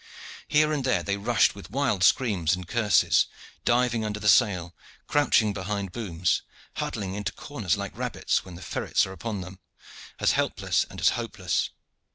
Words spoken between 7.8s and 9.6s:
rabbits when the ferrets are upon them,